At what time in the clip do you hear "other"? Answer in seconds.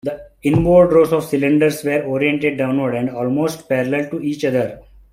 4.43-4.81